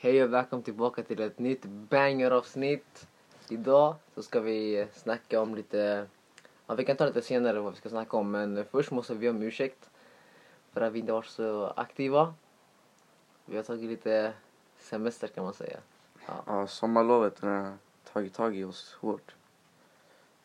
[0.00, 3.08] Hej och välkommen tillbaka till ett nytt banger-avsnitt.
[3.48, 6.06] Idag så ska vi snacka om lite,
[6.66, 9.28] ja vi kan ta lite senare vad vi ska snacka om men först måste vi
[9.28, 9.90] om ursäkt
[10.72, 12.34] för att vi inte varit så aktiva.
[13.44, 14.32] Vi har tagit lite
[14.78, 15.78] semester kan man säga.
[16.26, 16.42] Ja.
[16.46, 17.76] Ja, sommarlovet har
[18.12, 19.34] tagit tag i oss hårt.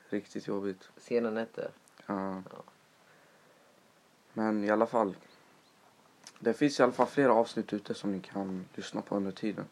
[0.10, 0.90] Riktigt jobbigt.
[0.98, 1.72] Sena nätter.
[2.06, 2.36] Ja.
[2.36, 2.64] Ja.
[4.34, 5.16] Men i alla fall.
[6.44, 9.66] Det finns i alla fall flera avsnitt ute som ni kan lyssna på under tiden.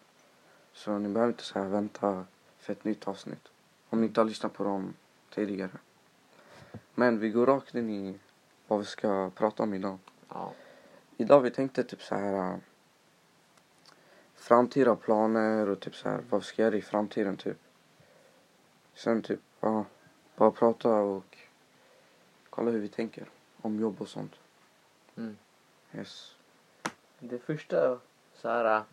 [0.73, 2.25] Så ni behöver inte så här vänta
[2.57, 3.47] för ett nytt avsnitt.
[3.89, 4.93] Om ni inte har lyssnat på dem
[5.33, 5.77] tidigare.
[6.95, 8.19] Men vi går rakt in i
[8.67, 9.97] vad vi ska prata om idag.
[10.29, 10.53] Ja.
[11.17, 12.53] Idag vi tänkte typ så här.
[12.53, 12.57] äh,
[14.35, 17.57] Framtida planer och typ så här vad vi ska göra i framtiden typ.
[18.93, 19.85] Sen typ ja,
[20.35, 21.37] bara prata och
[22.49, 23.29] kolla hur vi tänker
[23.61, 24.35] om jobb och sånt.
[25.17, 25.37] Mm.
[25.95, 26.35] Yes.
[27.23, 27.99] Det första
[28.33, 28.83] så här,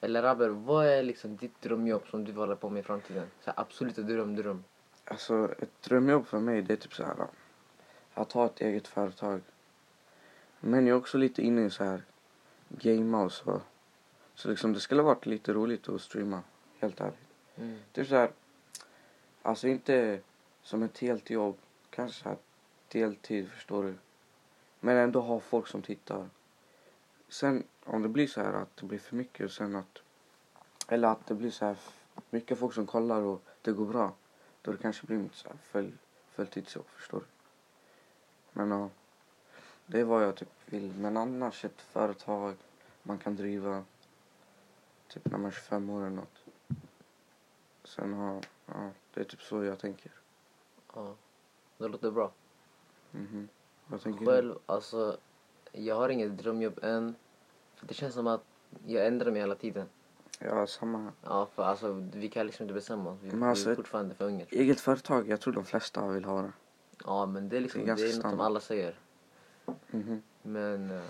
[0.00, 3.26] eller Rabber, vad är liksom ditt drömjobb som du vill hålla på med i framtiden?
[3.40, 4.64] Så här, absoluta dröm, dröm.
[5.04, 7.26] Alltså ett drömjobb för mig det är typ så här
[8.14, 9.40] att ha ett eget företag.
[10.60, 12.02] Men jag är också lite inne i så här
[12.68, 13.60] gamea och så.
[14.34, 16.42] Så liksom det skulle varit lite roligt att streama,
[16.78, 17.18] helt ärligt.
[17.56, 17.78] Mm.
[17.92, 18.30] Typ så här,
[19.42, 20.20] alltså inte
[20.62, 21.58] som ett helt jobb,
[21.90, 22.38] kanske så här
[22.88, 23.94] deltid förstår du.
[24.80, 26.28] Men ändå ha folk som tittar.
[27.28, 29.98] Sen om det blir så här att det blir för mycket och sen att,
[30.88, 31.76] eller att det blir så här
[32.30, 34.12] mycket folk som kollar och det går bra.
[34.62, 35.92] Då det kanske blir mitt så här full,
[36.30, 37.26] fulltidsjobb förstår du.
[38.52, 38.90] Men ja,
[39.86, 40.94] det är vad jag typ vill.
[40.94, 42.56] Men annars ett företag
[43.02, 43.84] man kan driva
[45.08, 46.44] typ när man är 25 år eller något.
[47.84, 50.12] Sen har, ja, det är typ så jag tänker.
[50.94, 51.14] Ja.
[51.78, 52.32] Det låter bra.
[53.10, 53.48] Mhm.
[53.86, 55.18] Vad tänker Själv, alltså,
[55.84, 57.14] jag har inget drömjobb än.
[57.74, 58.42] För det känns som att
[58.86, 59.86] jag ändrar mig hela tiden.
[60.38, 61.12] Ja, samma.
[61.24, 63.18] Ja, för alltså, vi kan liksom inte bestämma oss.
[63.22, 64.44] Vi, Men alltså, vi är fortfarande för unga.
[64.50, 66.52] Eget företag, jag tror de flesta vill ha det.
[67.04, 68.94] Ja, men det är liksom, Det det är är, ganska något som alla säger.
[69.90, 70.22] Mhm.
[70.42, 71.02] Men eh,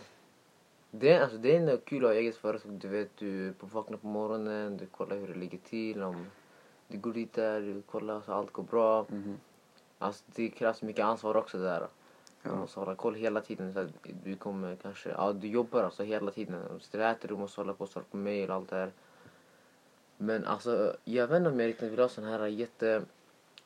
[0.90, 2.72] det, är, alltså, det är ändå kul att ha eget företag.
[2.72, 6.02] Du vet, du vaknar på morgonen, du kollar hur det ligger till.
[6.02, 6.26] Om
[6.88, 9.06] du går dit där, du kollar så allt går bra.
[9.08, 9.36] Mhm.
[9.98, 11.88] Alltså, det krävs mycket ansvar också där.
[12.42, 13.74] Du måste hålla koll hela tiden.
[13.74, 13.86] Så
[14.24, 16.62] du kommer kanske, ja du jobbar alltså hela tiden.
[16.74, 18.76] Du sitter och äter, du måste hålla på och svara på mail och allt det
[18.76, 18.92] här.
[20.16, 23.02] Men alltså, jag vet inte om jag riktigt vill ha sån här jätte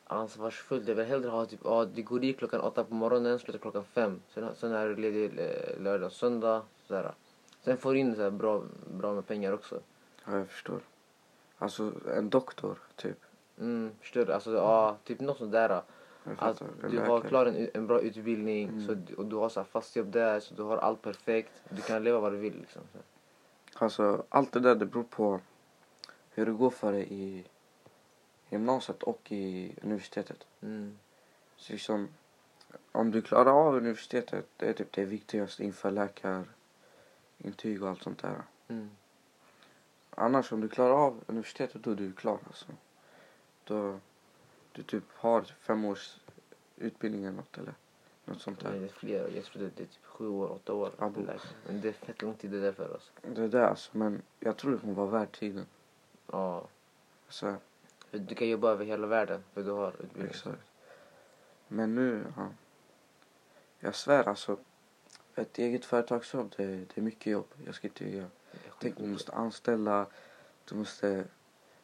[0.03, 0.87] ansvarsfullt.
[0.87, 3.83] Jag vill hellre ha typ, ja du går dit klockan åtta på morgonen, slutar klockan
[3.83, 4.21] fem.
[4.33, 6.61] Sen, sen är du ledig eh, lördag och söndag.
[6.87, 7.13] Sådär.
[7.63, 8.63] Sen får du in så bra,
[8.97, 9.79] bra med pengar också.
[10.25, 10.79] ja, jag förstår.
[11.57, 13.17] Alltså en doktor, typ.
[13.59, 14.33] Mm, förstår du?
[14.33, 15.81] Alltså, ja, typ något sånt där.
[16.37, 16.61] Att
[16.91, 18.87] du har klar en, en bra utbildning Mm.
[18.87, 21.51] så, och du har så här fast jobb där så du har allt perfekt.
[21.69, 22.81] Du kan leva vad du vill liksom.
[22.93, 22.99] Så.
[23.83, 25.39] Alltså allt det där det beror på
[26.29, 27.43] hur det går för dig i
[28.49, 30.47] gymnasiet och i universitetet.
[30.61, 30.97] Mm.
[31.57, 32.07] Så liksom,
[32.91, 38.21] om du klarar av universitetet, det är typ det viktigaste inför läkarintyg och allt sånt
[38.21, 38.43] där.
[38.67, 38.89] Mm.
[40.09, 42.65] Annars om du klarar av universitetet då är du klar alltså.
[43.63, 43.99] Då
[44.73, 46.17] du typ har fem års
[46.77, 47.73] utbildning eller något eller
[48.25, 48.79] något sånt Nej, där.
[48.79, 49.29] det är fler.
[49.35, 50.91] Jag tror det är typ sju år, åtta år.
[50.99, 51.21] Ja, bo.
[51.67, 53.11] Men det är fett lång tid det där för oss.
[53.21, 55.65] Det är det alltså men jag tror det kommer vara värt tiden.
[56.31, 56.67] Ja.
[57.29, 57.55] Så,
[58.09, 60.25] För Du kan jobba över hela världen för du har utbildning.
[60.25, 60.61] exakt.
[61.67, 62.47] Men nu, ja.
[63.79, 64.57] Jag svär alltså.
[65.35, 67.47] Ett eget företagsjobb det, det är mycket jobb.
[67.65, 68.27] Jag ska inte är
[68.79, 70.05] Tänk du måste anställa,
[70.69, 71.25] du måste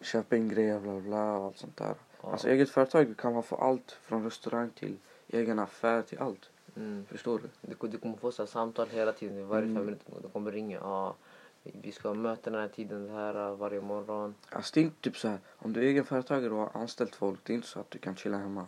[0.02, 1.96] köpa in grejer bla, bla och allt sånt där.
[2.22, 2.32] Ja.
[2.32, 4.98] Alltså eget företag du kan man få allt från restaurang till
[5.28, 6.50] egen affär till allt.
[6.76, 7.06] Mm.
[7.06, 7.76] Förstår du?
[7.76, 9.48] Du, du kommer få så samtal hela tiden.
[9.48, 9.76] Varje Mm.
[9.76, 10.14] fem minuter.
[10.22, 10.78] De kommer ringa.
[10.78, 11.16] Ja,
[11.64, 14.36] vi ska ha möten den här tiden det här varje morgon.
[14.50, 17.16] Alltså det är inte typ så här, om du är egen företagare och har anställt
[17.16, 18.68] folk, det är inte så att du kan chilla hemma.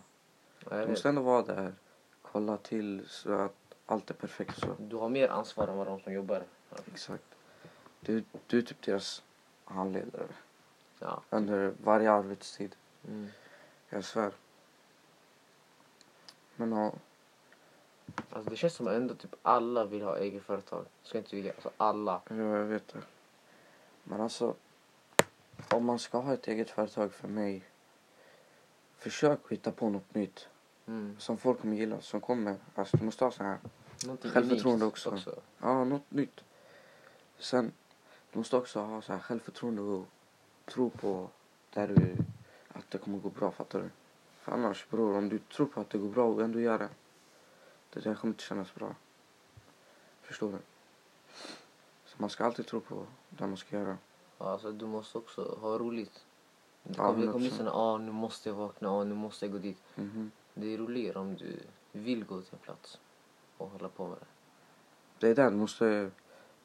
[0.70, 1.74] Ja, Du måste ändå vara där,
[2.22, 3.54] kolla till så att
[3.86, 4.66] allt är perfekt så.
[4.78, 6.42] Du har mer ansvar än vad de som jobbar.
[6.70, 6.76] Ja.
[6.92, 7.24] Exakt.
[8.00, 9.22] Du, du är typ deras
[9.64, 10.26] handledare
[10.98, 11.22] Ja.
[11.30, 12.76] under varje arbetstid.
[13.08, 13.28] Mm.
[13.92, 14.32] Jag svär.
[16.56, 16.92] Men ja,
[18.30, 20.84] Alltså det känns som att ändå typ alla vill ha eget företag.
[21.02, 21.50] Ska inte ljuga.
[21.52, 22.20] Alltså alla.
[22.28, 22.98] ja, jag vet det.
[24.04, 24.54] Men alltså,
[25.70, 27.62] om man ska ha ett eget företag för mig,
[28.98, 30.48] försök hitta på något nytt
[30.86, 31.16] Mm.
[31.18, 33.58] som folk kommer gilla, som kommer, alltså du måste ha så här,
[34.04, 35.40] Någonting Självförtroende unikt också.
[35.58, 36.40] ja något nytt.
[37.38, 37.72] Sen,
[38.32, 40.06] du måste också ha så här självförtroende och
[40.64, 41.28] tro på
[41.74, 42.16] där du
[42.72, 43.90] att det kommer gå bra, fattar du?
[44.40, 46.88] För annars bror, om du tror på att det går bra och ändå gör det,
[47.90, 48.94] det där kommer inte kännas bra.
[50.22, 50.58] Förstår du?
[52.04, 53.98] Så man ska alltid tro på det man ska göra.
[54.38, 56.24] Alltså du måste också ha roligt.
[56.82, 59.58] Det Ja, kommer, också- såna, ah nu måste jag vakna, ah nu måste jag gå
[59.58, 59.82] dit.
[59.94, 60.30] Mhm.
[60.54, 61.60] Det är roligare om du
[61.92, 62.98] vill gå till en plats
[63.56, 64.26] och hålla på med det.
[65.18, 65.84] Det är där du måste,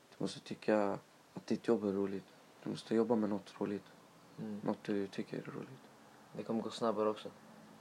[0.09, 0.99] du måste tycka
[1.33, 2.25] att ditt jobb är roligt.
[2.63, 3.85] Du måste jobba med något roligt.
[4.39, 4.61] Mm.
[4.63, 5.86] Något du tycker är roligt.
[6.37, 7.27] Det kommer gå snabbare också.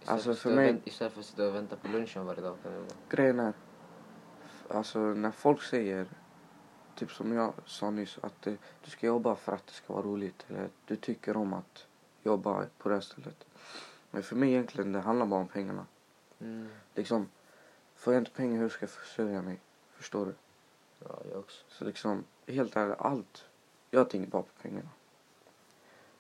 [0.01, 2.41] Istället, Alltså, för, för mig- vänt- istället för att sitta och vänta på lunchen varje
[2.41, 2.91] dag kan det vara.
[3.09, 3.53] Grejen är,
[4.69, 6.07] alltså när folk säger,
[6.95, 10.03] typ som jag sa nyss, att det, du ska jobba för att det ska vara
[10.07, 10.47] roligt.
[10.49, 11.87] Eller du tycker om att
[12.23, 13.45] jobba på det här stället.
[14.11, 15.87] Men för mig egentligen, det handlar bara om pengarna.
[16.41, 16.69] Mm.
[16.95, 17.29] Liksom,
[17.95, 19.61] får jag inte pengar hur ska jag försörja mig?
[19.93, 20.35] Förstår du?
[21.09, 21.65] Ja, jag också.
[21.69, 23.45] Så liksom, helt ärligt, allt.
[23.91, 24.89] Jag tänker bara på pengarna.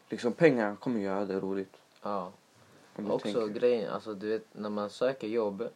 [0.08, 1.76] Liksom pengar kommer göra det roligt.
[2.08, 2.32] Ja.
[3.08, 3.60] Också tänker.
[3.60, 5.68] grejen, alltså du vet när man söker jobb.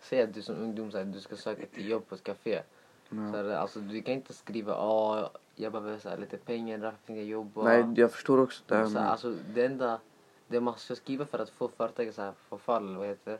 [0.00, 2.62] Säg att du som ungdom säger du ska söka till jobb på ett café.
[3.08, 3.20] Så Ja.
[3.22, 7.20] här, alltså du kan inte skriva ah, jag behöver så här, lite pengar, därför tänkte
[7.20, 7.64] jag jobba.
[7.64, 8.68] Nej, jag förstår också det.
[8.68, 10.00] så här här, med- alltså det enda,
[10.48, 13.38] det man ska skriva för att få företaget så här förfall, vad heter det?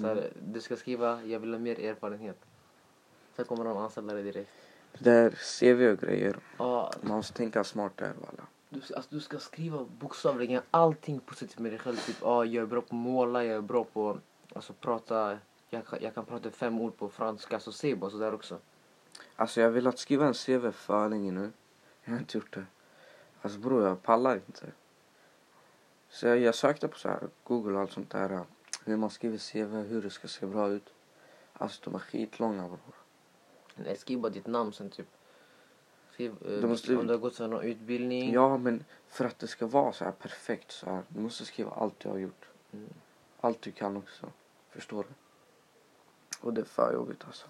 [0.00, 0.24] Så här, Mm.
[0.52, 2.36] Du ska skriva, jag vill ha mer erfarenhet.
[3.36, 4.50] Sen kommer de anställa dig direkt.
[4.98, 6.36] Det där CV och grejer.
[6.58, 8.46] Ja, Man måste tänka smart där walla.
[8.68, 11.96] Du, alltså, du ska skriva bokstavligen allting positivt med dig själv.
[11.96, 14.18] Typ, ah, jag är bra på att måla, jag är bra på
[14.54, 15.38] alltså, prata.
[15.70, 18.58] Jag, kan- jag kan prata fem ord på franska, så säg bara sådär också.
[19.36, 21.52] Alltså jag har velat skriva en CV för länge nu.
[22.04, 22.64] Jag har inte gjort det.
[23.42, 24.66] Alltså bror jag pallar inte.
[26.08, 28.30] Så jag, jag sökte på så här Google och allt sånt där.
[28.32, 28.42] äh,
[28.84, 30.92] Hur man skriver CV, hur det ska se bra ut.
[31.52, 32.78] Alltså de är skitlånga bror.
[33.74, 35.06] Nej, skriv bara ditt namn sen typ.
[36.18, 38.32] Skriv eh, Du måste- om du har gått någon utbildning.
[38.32, 41.02] Ja men för att det ska vara så här perfekt så här.
[41.08, 42.48] Du måste skriva allt du har gjort.
[42.72, 42.88] Mm.
[43.40, 44.26] Allt du kan också.
[44.70, 45.08] Förstår du?
[46.40, 47.46] Och det är för jobbigt alltså.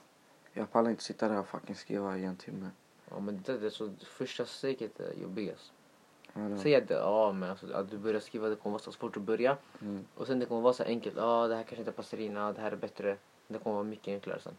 [0.53, 2.71] Jag pallar inte sitta där och fucking skriva i en timme.
[3.11, 5.73] Ja men det, det är så första steget är jobbigast.
[6.63, 9.23] Säg att, ja, men alltså, att du börjar skriva, det kommer vara så svårt att
[9.23, 9.57] börja.
[9.81, 10.05] Mm.
[10.15, 12.41] Och sen det kommer vara så enkelt, ja det här kanske inte passar in, det
[12.61, 13.17] här är bättre.
[13.49, 14.57] Det kommer vara mycket enklare sen.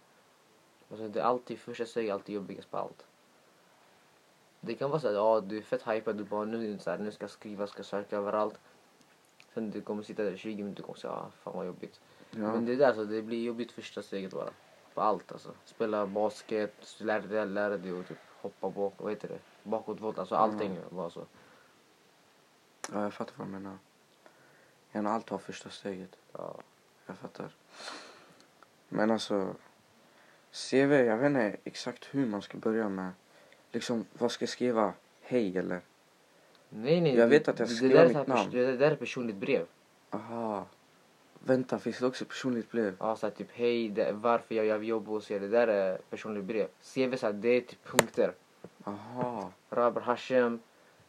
[0.91, 3.05] Alltså, det är alltid, första steget alltid jobbigast på allt.
[4.61, 6.97] Det kan vara så att ja, du är fett hypad, du bara nu, så här,
[6.97, 8.59] nu ska jag skriva, ska söka överallt.
[9.53, 12.01] Sen du kommer sitta där i 20 minuter och kommer säga, ah, fan vad jobbigt.
[12.31, 12.37] Ja.
[12.37, 14.49] Men det är där så det blir jobbigt första steget bara.
[14.93, 15.53] På allt alltså.
[15.65, 19.39] Spela basket, lära dig, lära dig att typ hoppa bak, vad heter det?
[19.63, 21.25] Bakåtvolt, alltså allting var så.
[22.93, 23.77] ja, jag fattar vad du menar.
[24.91, 26.15] Gärna allt har första steget.
[26.31, 26.55] Ja.
[27.05, 27.51] Jag fattar.
[28.89, 29.55] Men alltså,
[30.51, 33.11] CV, jag vet inte exakt hur man ska börja med.
[33.71, 34.93] Liksom, vad ska jag skriva?
[35.21, 35.81] Hej eller?
[36.69, 37.15] Nej nej.
[37.15, 38.51] Jag vet att jag är mitt namn.
[38.51, 39.65] Det där är personligt brev.
[40.09, 40.65] Aha.
[41.39, 42.95] Vänta, finns det också personligt brev?
[42.99, 45.39] Ja, så typ hej, det, varför jag gör jobb hos er.
[45.39, 46.67] Det där är personligt brev.
[46.93, 48.33] CV så det är typ punkter.
[48.83, 49.51] Aha.
[49.69, 50.59] Raber Hashem,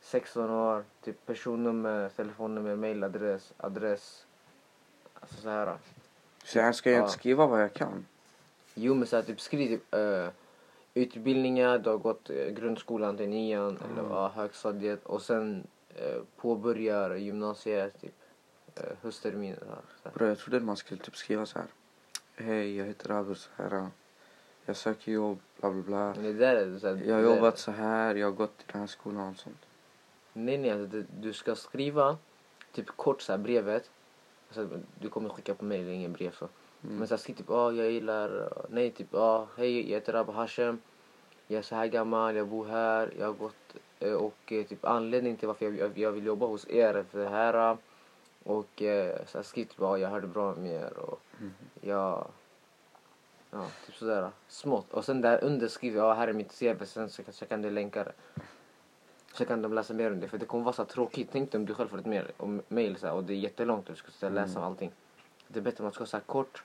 [0.01, 4.27] 16 år, typ personnummer, telefonnummer, mailadress, adress.
[5.21, 5.77] Alltså så här.
[6.45, 7.03] Så jag ska jag Ja.
[7.03, 8.07] inte skriva vad jag kan?
[8.75, 10.29] Jo men så här, typ skriv typ uh,
[11.02, 13.99] utbildningar, du har gått uh, grundskolan till nian Mm.
[13.99, 15.67] eller högstadiet och sen
[16.02, 18.14] uh, påbörjar gymnasiet typ
[18.79, 19.58] uh, höstterminen.
[20.14, 21.69] Bro, jag trodde man skulle typ skriva så här.
[22.35, 23.87] Hej, jag heter Abel så här.
[24.67, 26.14] Jag söker jobb, bla bla bla.
[26.14, 28.73] Men det där är så här, Jag har jobbat så här, jag har gått i
[28.73, 29.67] den här skolan och sånt.
[30.32, 32.19] Nej nej, alltså, det, du ska skriva
[32.73, 33.90] typ kort så här brevet.
[34.49, 36.49] Alltså, du kommer skicka på mail, ingen brev så.
[36.85, 36.97] Mm.
[36.97, 40.78] Men så skriv typ, ah, jag gillar, nej typ, ah, hej jag heter Abba Hashem.
[41.50, 44.85] Jag är så här gammal, jag bor här, jag har gått eh, och eh, typ
[44.85, 47.76] anledning till varför jag, jag, jag vill jobba hos er är för det här.
[48.45, 51.54] Och eh, så här, skriv typ, jag hörde bra om er och Mhm.
[51.80, 52.26] jag,
[53.50, 54.92] ja typ sådär smått.
[54.92, 57.71] Och sen där under skriver jag, här är mitt CV, sen så, så kan du
[57.71, 58.12] länka det.
[59.33, 61.28] Så kan de läsa mer om det, för det kommer vara så tråkigt.
[61.33, 63.88] Tänk dig om du själv får ett om mail så här, och det är jättelångt
[63.88, 64.57] och du ska läsa Mm.
[64.57, 64.92] om allting.
[65.49, 66.62] Det är bättre om man ska ha så här kort,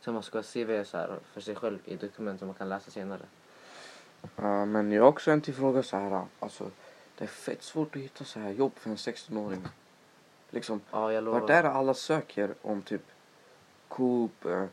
[0.00, 2.68] sen man ska ha CV så här för sig själv i dokument som man kan
[2.68, 3.20] läsa senare.
[4.66, 6.24] Men jag har också en till fråga så här.
[6.38, 6.70] Alltså,
[7.18, 9.62] det är fett svårt att hitta så här jobb för en 16-åring.
[10.50, 11.40] Liksom, Ja, jag lovar.
[11.40, 13.02] vart är det alla söker om typ
[13.88, 14.64] Coop, eh,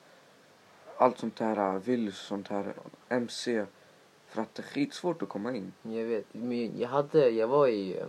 [0.97, 2.73] allt sånt här, Willys sånt här,
[3.09, 3.65] MC.
[4.27, 5.73] För att det är skitsvårt att komma in.
[5.81, 8.05] Jag vet, men jag hade, jag var i eh,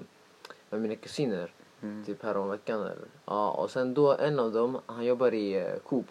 [0.71, 1.52] med mina kusiner
[1.83, 2.05] Mm.
[2.05, 3.09] typ häromveckan eller.
[3.25, 6.07] Ja, och sen då en av dem, han jobbar i eh, Coop.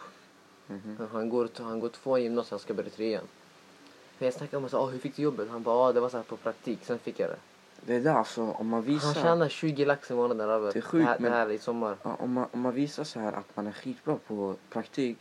[0.67, 1.07] Mhm.
[1.11, 3.23] Han går, han går två gymnasiet, han ska börja trean.
[4.17, 5.49] För jag snackade med honom, ah, hur fick du jobbet?
[5.49, 7.37] Han bara, ah, det var så här på praktik, sen fick jag det.
[7.81, 10.73] Det är där alltså, om man visar, Han tjänar 20 lax i månaden över.
[10.73, 11.97] Det är sjukt, här, men- det här i sommar.
[12.03, 15.17] ja, om, man, om man visar så här att man är skitbra på praktik.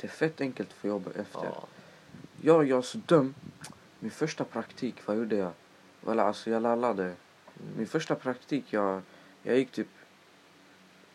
[0.00, 1.44] Det är fett enkelt att få jobb efter.
[1.44, 1.66] Ja.
[2.42, 3.34] Jag, jag är så dum.
[3.98, 5.50] Min första praktik, vad gjorde jag?
[6.00, 7.14] Well, alltså jag lallade
[7.76, 9.02] Min första praktik, jag,
[9.42, 9.88] jag gick typ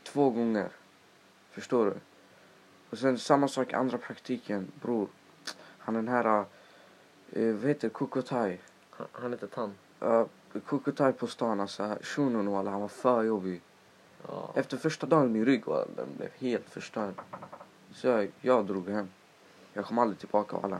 [0.03, 0.69] två gånger.
[1.51, 1.93] Förstår du?
[2.89, 5.07] Och sen samma sak andra praktiken, bror.
[5.77, 6.45] Han den här,
[7.35, 8.57] eh, vad heter det, Kokotai.
[8.89, 9.73] Han, han heter Tan.
[10.01, 10.25] Uh,
[10.65, 13.61] Kokotai på stan, alltså shunon walla, han var för jobbig.
[14.27, 14.51] Ja.
[14.55, 17.13] Efter första dagen min rygg var, den blev helt förstörd.
[17.93, 19.09] Så jag, jag drog hem.
[19.73, 20.79] Jag kom aldrig tillbaka walla.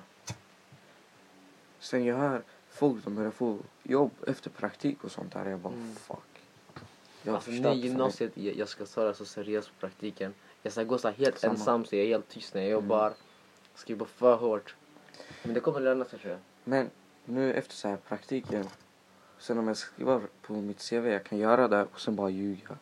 [1.80, 5.46] Sen jag hör folk som börjar få jobb efter praktik och sånt där.
[5.50, 5.96] Jag bara Mm.
[5.96, 6.18] fuck.
[7.24, 10.34] Jag Alltså nu i gymnasiet, jag, jag ska ta det så seriöst på praktiken.
[10.62, 11.54] Jag ska gå så här helt Samma.
[11.54, 12.84] ensam så jag är helt tyst när jag Mm.
[12.84, 13.14] jobbar.
[13.86, 14.76] Jobba för hårt.
[15.44, 16.40] Men det kommer löna sig tror jag.
[16.64, 16.90] Men
[17.26, 18.70] nu efter så här praktiken.
[19.38, 22.78] Sen om jag skriver på mitt CV, jag kan göra det och sen bara ljuga.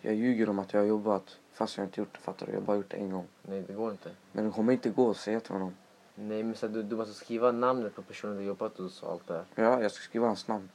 [0.00, 2.52] Jag ljuger om att jag har jobbat fast jag inte gjort det, fattar du?
[2.52, 3.26] Jag har bara gjort det en gång.
[3.42, 4.10] Nej det går inte.
[4.32, 5.74] Men det kommer inte gå att säga till honom.
[6.14, 9.12] Nej men så här, du, du måste skriva namnet på personen du jobbat hos och
[9.12, 9.44] allt det.
[9.54, 10.70] Ja, jag ska skriva hans namn.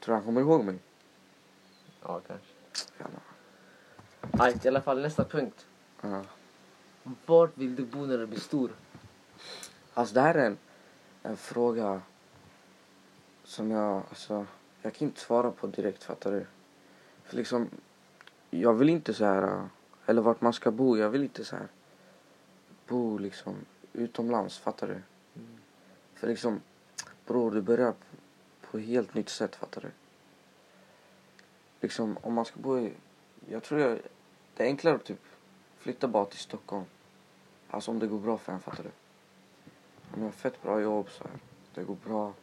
[0.00, 0.78] Tror du han kommer ihåg mig?
[2.02, 2.46] Ja kanske.
[2.98, 3.22] Jävlar.
[4.46, 5.66] Ajt, i alla fall nästa punkt.
[6.00, 6.22] Ja.
[7.26, 8.70] Vart vill du bo när du blir stor?
[9.94, 10.58] Alltså det här är en,
[11.22, 12.02] en fråga
[13.44, 14.46] som jag, alltså,
[14.82, 16.46] jag kan inte svara på direkt fattar du.
[17.24, 17.70] För liksom,
[18.50, 19.68] jag vill inte så här,
[20.06, 21.68] eller vart man ska bo, jag vill inte så här
[22.86, 23.54] bo liksom
[23.92, 25.02] utomlands, fattar du?
[26.14, 26.60] För liksom,
[27.26, 28.16] bror du börjar på,
[28.70, 29.90] på helt nytt sätt, fattar du?
[31.80, 32.92] Liksom om man ska bo i,
[33.48, 33.98] jag tror jag,
[34.56, 35.20] det är enklare att typ
[35.78, 36.84] flytta bara till Stockholm.
[37.70, 38.90] Alltså om det går bra för en, fattar du?
[40.16, 41.38] Jag har fett bra jobb så här,
[41.74, 42.34] det går bra.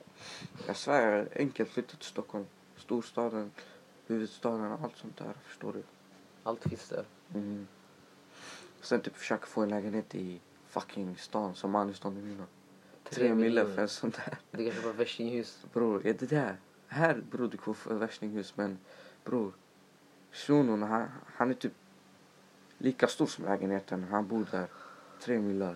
[0.67, 2.45] Jag svär, enkelt flytta till Stockholm.
[2.77, 3.51] Storstaden,
[4.07, 5.83] huvudstaden, allt sånt där, förstår du?
[6.43, 7.05] Allt finns där.
[7.33, 7.67] Mm.
[8.81, 12.45] Sen typ försöka få en lägenhet i fucking stan som Aniston i mina.
[13.03, 14.37] Tre mille för en sån där.
[14.51, 15.65] Du kan köpa värstinghus.
[15.73, 16.57] Bror, är det där?
[16.87, 18.77] Här bror du kan få värstinghus men
[19.23, 19.53] bror.
[20.31, 21.73] Shunon han, han är typ
[22.77, 24.03] lika stor som lägenheten.
[24.03, 24.67] Han bor där.
[25.21, 25.75] Tre millar.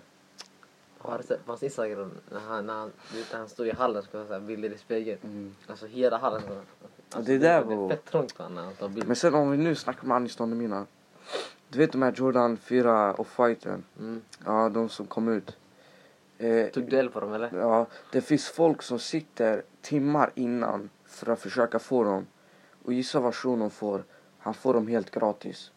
[1.06, 2.92] Har du sett på hans Instagram när han, när han,
[3.32, 5.20] när han står i hallen och ska ta bilder i spegeln?
[5.24, 5.56] Mm.
[5.68, 6.42] Alltså hela hallen.
[7.12, 9.08] Alltså, det där det var- är fett trångt när han tar bilder.
[9.08, 10.86] Men sen om vi nu snackar Aniston och mina.
[11.70, 13.84] Du vet de här Jordan 4 och fighten.
[14.00, 14.22] Mm.
[14.46, 15.58] Ja, de som kom ut.
[16.38, 17.50] Eh, Tog du eld på dem eller?
[17.58, 22.26] Ja, det finns folk som sitter timmar innan för att försöka få dem.
[22.86, 24.04] Och gissa vad shunon får?
[24.40, 25.72] Han får dem helt gratis.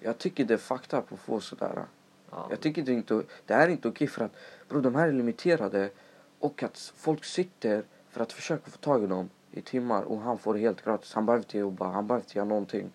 [0.00, 1.84] Jag tycker det är fucked up att få sådär.
[2.32, 2.46] Ja.
[2.50, 4.32] Jag tycker det är inte, det här är inte okej för att
[4.68, 5.90] bro, de här är limiterade
[6.38, 10.38] och att folk sitter för att försöka få tag i dem i timmar och han
[10.38, 11.14] får det helt gratis.
[11.14, 12.92] Han behöver inte jobba, han behöver inte göra någonting.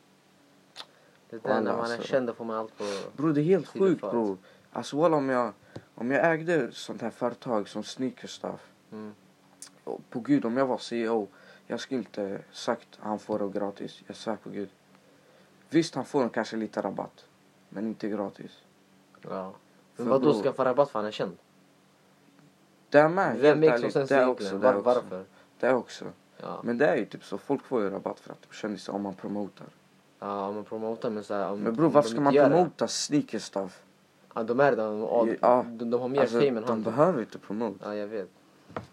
[1.29, 2.07] Det där när man är alltså.
[2.07, 2.83] känd då får man allt på...
[3.17, 4.37] Bro det är helt sjukt att- bror.
[4.71, 5.53] Alltså walla om jag,
[5.95, 8.71] om jag ägde sånt här företag som sneaker stuff.
[8.91, 9.15] Mm.
[9.83, 11.27] Och på gud om jag var CEO.
[11.67, 14.03] Jag skulle inte sagt han får det gratis.
[14.07, 14.69] Jag svär på gud.
[15.69, 17.25] Visst han får kanske lite rabatt.
[17.69, 18.61] Men inte gratis.
[19.29, 19.53] Ja.
[19.95, 21.37] Men vadå, bror, ska han få rabatt för han är känd?
[22.89, 23.37] Det är med.
[23.39, 24.09] Vem helt no ärligt.
[24.09, 24.57] Det är också.
[24.57, 24.81] Det är också.
[24.83, 25.23] varför?
[25.59, 26.05] Det är också.
[26.41, 26.59] Ja.
[26.63, 27.37] Men det är ju typ så.
[27.37, 29.67] Folk får ju rabatt för att de kändisar om man promotar.
[30.19, 31.55] ja, om man promotar men såhär...
[31.55, 33.81] Men bror varför ska man det- promota sneaker stuff?
[34.35, 34.99] Ja, de är redan...
[34.99, 36.83] Ja, Ja, de, de har mer Alltså, fame än de han.
[36.83, 37.85] behöver inte promota.
[37.85, 38.29] Ja, jag vet.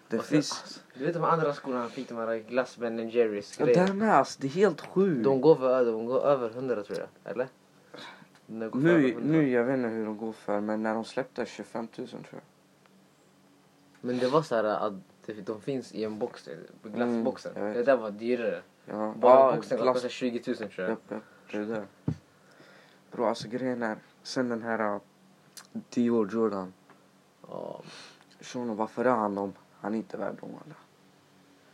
[0.08, 0.80] Det sen- finns...
[0.94, 3.86] Du vet de andra skolorna han fick de här glass Ben Jerrys Ja, grejer.
[3.86, 5.24] det med alltså, det är helt sjukt.
[5.24, 7.48] De går, för, de går över 100 tror jag, eller?
[7.96, 9.20] De går för över Nu, 100.
[9.22, 12.22] nu, jag vet inte hur de går för, men när de släppte 25 000 tror
[12.30, 12.40] jag.
[14.00, 14.92] Men det var så här att
[15.44, 16.48] de finns i en box,
[16.82, 17.52] glassboxen.
[17.56, 17.86] Mm, jag vet.
[17.86, 18.62] det där var dyrare.
[18.86, 20.88] Ja, Bara ja, boxen glass- kostade 20 000 tror jag.
[20.90, 21.86] Japp, japp, det är det.
[23.12, 25.00] Bro, alltså grejen är, sen den här uh,
[25.72, 26.72] Dior Jordan.
[27.48, 27.80] Ja.
[28.40, 29.52] Shunon, varför är han dem?
[29.80, 30.74] Han är inte värd dem alla.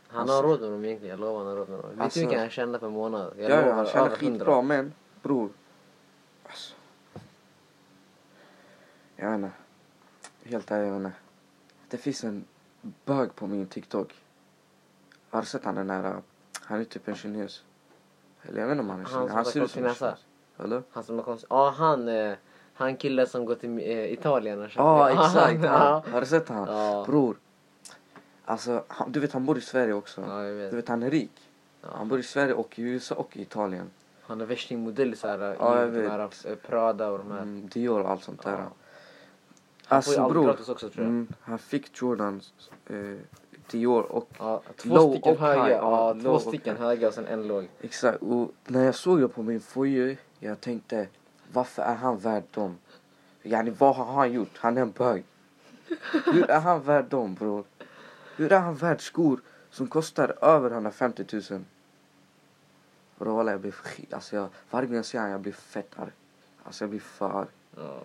[0.07, 1.89] Han Alltså- har råd med dem egentligen, jag lovar han har råd med dem.
[1.97, 3.33] Vet du hur mycket han tjänar per månad?
[3.37, 4.37] Jag Ja, ja, lovar, han tjänar över 100.
[4.39, 5.49] skitbra men bror.
[6.51, 6.73] Alltså.
[9.15, 9.51] Jag vet inte.
[10.43, 11.17] Helt ärligt, jag vet inte.
[11.89, 12.45] Det finns en
[13.05, 14.13] bög på min TikTok.
[15.29, 16.07] Har du sett han den där?
[16.09, 16.17] uh,
[16.63, 17.63] Han är typ en kines.
[18.43, 19.29] Eller jag vet inte om han är Han kines.
[19.29, 20.25] Han har ser ut som en kines.
[20.59, 20.83] Eller?
[20.91, 21.47] Han som är konstig.
[21.49, 22.33] Ja, han, eh,
[22.73, 24.83] han killen som går till eh, Italien och köper.
[24.83, 25.65] Ja, exakt.
[25.65, 26.11] Han.
[26.11, 26.67] Har du sett han?
[26.67, 27.03] ja.
[27.07, 27.37] Bror.
[28.45, 30.21] Alltså, han, du vet han bor i Sverige också.
[30.21, 30.73] ja, jag Du vet.
[30.73, 31.49] vet han är rik.
[31.81, 31.87] Ja.
[31.93, 33.89] Han bor i Sverige och i USA och i Italien.
[34.31, 37.41] Han är värstingmodell så här, Ja, jag i de här eh, Prada och de här.
[37.41, 38.51] Mm, Dior och allt sånt där.
[38.51, 38.71] Ja.
[39.85, 40.45] Han får ju Alltså bror.
[40.45, 41.09] gratis också tror jag.
[41.09, 42.53] Mm, han fick Jordans
[42.89, 42.95] eh,
[43.71, 46.85] Dior och Ja, två Low stycken och höga, high, ja, två och stycken high.
[46.85, 47.69] höga och sen en låg.
[47.81, 48.21] exakt.
[48.21, 51.07] Och när jag såg det på min foyer, jag tänkte
[51.53, 52.77] varför är han värd dem?
[53.43, 54.57] Yani vad har han gjort?
[54.57, 55.23] Han är en bög.
[56.25, 57.63] Hur är han värd dem bror?
[58.35, 61.63] Hur är han värd skor som kostar över 150 000?
[63.21, 65.99] Och då var jag skit, alltså jag, varje gång jag ser honom jag blir fett
[65.99, 66.11] arg.
[66.63, 67.47] Alltså jag blir för arg.
[67.75, 68.01] Ja.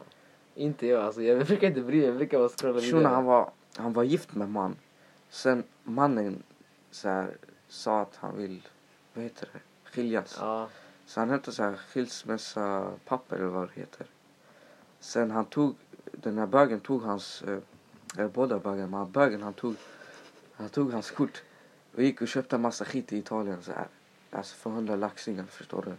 [0.55, 3.51] Inte jag alltså, jag brukar inte bry mig, jag brukar bara scrolla Shunon han var,
[3.77, 4.77] han var gift med man.
[5.31, 6.43] Sen mannen
[6.91, 7.37] så här,
[7.69, 8.69] sa att han vill,
[9.15, 10.37] vad heter det, skiljas.
[10.41, 10.69] Ja.
[11.07, 14.07] Så han hämtade så här skilsmässa papper eller vad det heter.
[15.01, 15.75] Sen han tog,
[16.13, 17.59] den här bögen tog hans, eh,
[18.17, 19.75] eller båda bögen, men bögen han tog,
[20.53, 21.43] han tog hans kort.
[21.95, 23.87] Och gick och köpte en massa skit i Italien så här.
[24.37, 25.93] Alltså för hundra laxingar förstår du.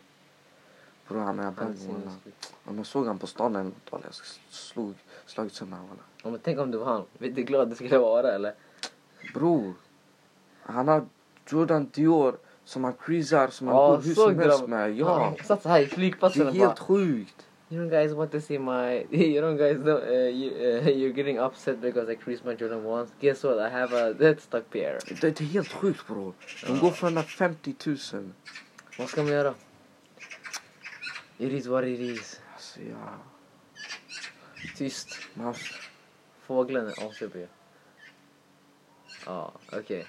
[1.07, 1.69] Bror han är walla.
[2.25, 2.53] ut.
[2.65, 4.15] Om jag såg han på stan eller något walla, jag
[4.49, 4.93] slog,
[5.25, 6.03] slagit sönder honom walla.
[6.23, 8.53] Ja, men tänk om du var han, vet du hur glad du skulle vara eller?
[9.33, 9.73] Bror.
[10.61, 11.05] Han har
[11.47, 14.97] Jordan Dior som han creasar som han Ja, går hur som helst med.
[14.97, 15.23] Ja.
[15.23, 17.46] Han satt så här i Det flygplatsen är och helt bara, sjukt.
[17.69, 21.11] You don't guys want to see my, you don't guys know, uh, you, uh, you're
[21.11, 23.11] getting upset because I creased my Jordan once.
[23.19, 24.99] Guess what, I have a deadstock pair.
[25.21, 26.33] Det, är helt sjukt bror.
[26.65, 26.79] De Ja.
[26.81, 27.75] går för den där 50
[28.13, 28.31] 000.
[28.97, 29.53] Vad ska man göra?
[31.37, 32.41] It is what it is.
[32.53, 33.13] Alltså ja.
[34.75, 35.09] Tyst.
[35.33, 35.53] Man,
[36.41, 37.47] Fågeln är asjobbig.
[39.25, 40.05] Ja, okej.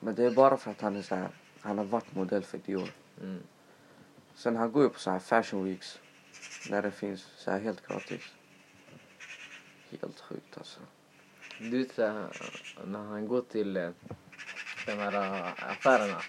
[0.00, 1.28] men det är bara för att han är så här.
[1.60, 2.88] Han har varit modell för Dior.
[3.22, 3.42] Mm.
[4.34, 5.98] Sen han går ju på så här fashion weeks.
[6.70, 8.22] När det finns så här helt gratis.
[10.00, 10.80] Helt sjukt alltså.
[11.58, 12.26] Du vet såhär,
[12.84, 13.90] när han går till eh,
[14.86, 16.20] de här eh, affärerna.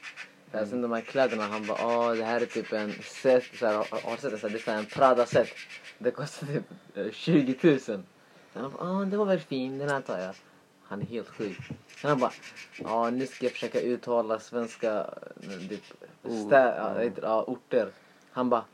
[0.52, 3.44] Så här, sen de här kläderna, han bara åh det här är typ en set,
[3.60, 4.38] så här, har har sett det?
[4.38, 5.50] Så här, det är så här en Prada-set.
[5.98, 6.64] Det kostar typ
[6.96, 7.80] eh, 20 000.
[7.80, 8.06] Sen
[8.54, 10.36] han bara åh det var väl fin, den här tar jag.
[10.84, 11.58] Han är helt sjuk.
[12.02, 12.32] Sen han bara
[12.78, 15.14] ja nu ska jag försöka uttala svenska
[15.44, 15.84] eh, typ,
[16.24, 17.28] Oh, stä, heter det?
[17.28, 17.92] ja, orter.
[18.32, 18.66] Han bara, eh,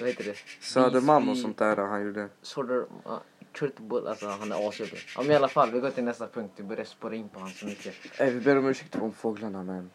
[0.00, 0.36] vad heter det?
[0.60, 2.28] Södermalm och sånt där han gjorde.
[2.42, 4.98] Söder, ja, Kurtbull, alltså han är asjobbig.
[5.16, 6.52] Ja men i alla fall, vi går till nästa punkt.
[6.56, 7.94] Vi börjar spåra in på honom så mycket.
[8.20, 9.90] Vi ber om ursäkt om fåglarna men.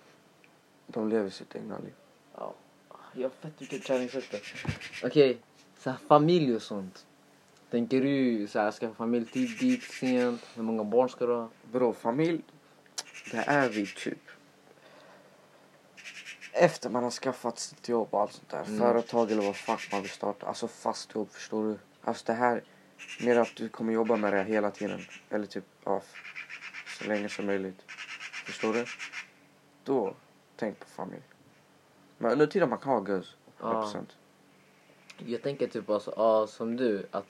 [0.88, 1.94] De lever sitt egna liv.
[2.38, 2.54] Ja,
[3.14, 4.40] jag har fett mycket träningsvärde.
[5.04, 5.38] Okej,
[5.80, 7.06] så här familj och sånt.
[7.70, 10.42] Tänker du så här, skaffa familj tidigt, sent?
[10.56, 11.50] Hur många barn ska du ha?
[11.72, 12.42] Bro, familj.
[13.32, 14.20] Det är vi typ.
[16.58, 18.64] Efter man har skaffat sitt jobb och allt sånt där.
[18.64, 18.80] Mm.
[18.80, 20.46] Företag eller vad fuck man vill starta.
[20.46, 21.80] Alltså fast jobb förstår du.
[22.02, 22.64] Alltså det här.
[23.22, 25.02] Mer att du kommer jobba med det hela tiden.
[25.30, 26.02] Eller typ ja,
[27.00, 27.82] så länge som möjligt.
[28.46, 28.86] Förstår du?
[29.84, 30.16] Då
[30.56, 31.24] tänk på familj.
[32.18, 33.36] Men under tiden man kan ha gös.
[33.60, 34.06] 100%.
[35.18, 37.26] Jag tänker typ alltså, ja, som du, att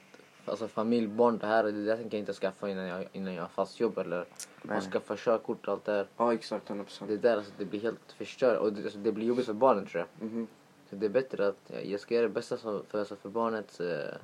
[0.46, 3.42] alltså familj, barn, det här, det där tänker jag inte skaffa innan jag, innan jag
[3.42, 4.24] har fast jobb eller
[4.62, 4.76] Nej.
[4.76, 6.06] och skaffa körkort och allt det här.
[6.16, 7.06] Ja exakt 100%.
[7.06, 9.86] Det där alltså, det blir helt förstört och det, alltså, det blir jobbigt för barnen
[9.86, 10.28] tror jag.
[10.28, 10.46] Mhm.
[10.90, 13.28] Så det är bättre att jag, jag ska göra det bästa som- för, alltså, för
[13.28, 14.14] barnets, eh,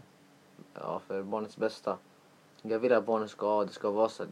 [0.74, 1.96] ja, för barnets bästa.
[2.62, 4.28] Jag vill att barnet ska, det ska vara så att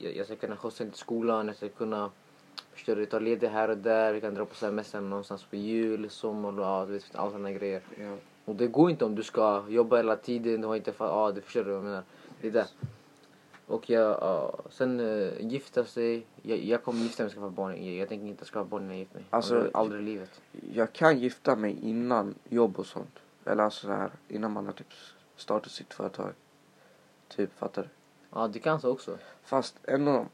[0.00, 2.10] jag, jag ska kunna skjutsa till skolan, jag ska kunna
[2.72, 6.10] förstår du, ta ledigt här och där, vi kan dra på semester någonstans på jul,
[6.10, 7.82] sommar och ja, du vet, alla sådana grejer.
[7.98, 8.16] Ja.
[8.50, 11.40] Och det går inte om du ska jobba hela tiden, du har inte, ja du
[11.40, 12.02] förstår vad jag menar.
[12.40, 12.66] Det är det.
[13.66, 17.84] Och jag, ja, sen uh, gifta sig, jag, jag kommer gifta mig och skaffa barn.
[17.86, 19.26] Jag, jag tänker inte skaffa barn när jag gifter mig.
[19.30, 20.40] Alltså, aldrig, i livet.
[20.72, 23.18] Jag kan gifta mig innan jobb och sånt.
[23.44, 24.92] Eller alltså så här, innan man har typ
[25.36, 26.32] startat sitt företag.
[27.28, 27.88] Typ, fattar du?
[28.30, 29.18] Ja, du kan så också.
[29.42, 30.26] Fast ändå,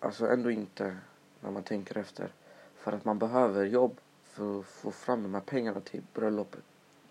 [0.00, 0.96] alltså ändå inte
[1.40, 2.32] när man tänker efter.
[2.76, 6.64] För att man behöver jobb för att få fram de här pengarna till bröllopet.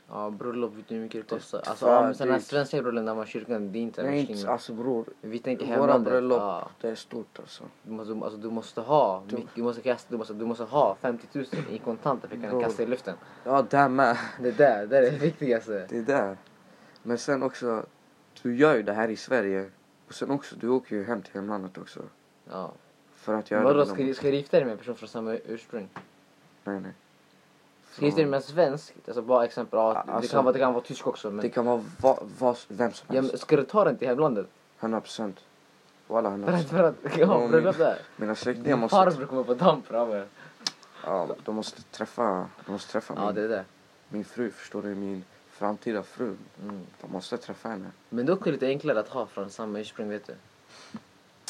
[0.10, 1.62] Ja, bröllop, vet du hur mycket det Det- kostar?
[1.66, 4.32] Alltså, ja, men sådana här det- svenska bröllop när man kyrkan, det är inte Nej,
[4.32, 5.06] inte, alltså bror.
[5.22, 6.12] Vi tänker Våra hemlandet.
[6.12, 7.64] bröllop, Ja, det är stort alltså.
[7.84, 10.64] du, måste, alltså, du måste ha, Du- mycket, du, måste kasta, du, måste, du måste
[10.64, 12.62] ha 50 000 i kontanter för att kunna Bror.
[12.64, 13.16] kasta i luften.
[13.44, 14.18] Ja, där med.
[14.42, 15.86] Det där, det är det viktigaste.
[15.90, 16.38] Det är där.
[17.04, 17.86] Men sen också,
[18.44, 19.70] du gör ju det här i Sverige.
[20.08, 22.02] Och sen också, du åker ju hem till hemlandet också.
[22.52, 22.72] Ja.
[23.16, 23.86] För att göra Vadå, det.
[23.86, 25.90] ska, ska du gifta dig med en person från samma ursprung?
[26.64, 26.92] Nej, nej.
[28.06, 28.94] Gifta dig med en svensk?
[29.08, 31.42] Alltså bara exempel, ja, det, Alltså- kan vara, det kan vara tysk också men...
[31.42, 33.32] Det kan vara va, va, vem som Ja, helst.
[33.34, 34.48] men ska du ta den till hemlandet?
[34.80, 35.40] 100 procent.
[36.08, 37.98] Walla 100 För att, för att ha Ja, bröllop där?
[38.16, 40.26] Mina släktingar måste, farbror kommer på damp framöver.
[41.06, 43.66] ja, de måste träffa, de måste träffa Ja, min, det är det.
[44.10, 44.96] min fru, förstår du?
[44.96, 46.36] Min framtida fru.
[46.64, 46.82] Mm.
[47.02, 47.92] De måste träffa henne.
[48.10, 50.34] Men dock är det lite enklare att ha från samma ursprung, vet du.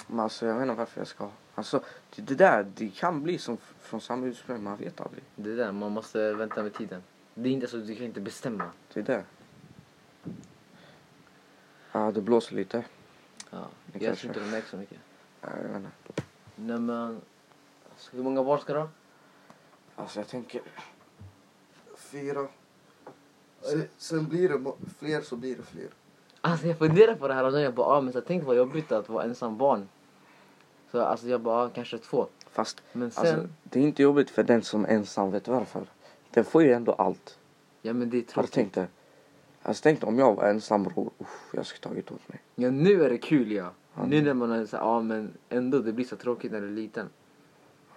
[0.07, 1.29] Men alltså jag vet inte varför jag ska.
[1.55, 1.83] Alltså
[2.15, 5.23] det, det där, det kan bli som från samma ursprung, man vet aldrig.
[5.35, 7.03] Det är det, man måste vänta med tiden.
[7.33, 8.71] Det är inte så, du kan inte bestämma.
[8.93, 9.23] Det är det.
[11.91, 12.85] Ja, det blåser lite.
[13.49, 14.99] Ja, Det jag tror inte det märks så mycket.
[15.41, 16.23] Ja, jag vet inte.
[16.55, 17.21] Nej men,
[17.89, 18.89] alltså, hur många barn ska du ha?
[19.95, 20.61] Alltså jag tänker
[21.95, 22.47] fyra.
[23.61, 25.89] Sen, sen blir det fler så blir det fler.
[26.41, 28.91] Alltså jag funderar på det här och jag bara, ah, men så tänk vad jobbigt
[28.91, 29.89] att vara ensam barn.
[30.91, 32.27] Så alltså jag bara, kanske två.
[32.51, 35.51] Fast Men sen, alltså, det är inte jobbigt för den som är ensam, vet du
[35.51, 35.85] varför?
[36.31, 37.39] Den får ju ändå allt.
[37.81, 38.53] ja men det är Har du tråkigt.
[38.53, 38.87] tänkt det?
[39.61, 42.39] Alltså tänk om jag var ensam bror, usch, jag skulle tagit åt mig.
[42.55, 43.71] Ja nu är det kul ja.
[43.95, 44.05] Ja.
[44.05, 46.71] Nu när man är så ja men ändå det blir så tråkigt när du är
[46.71, 47.09] liten.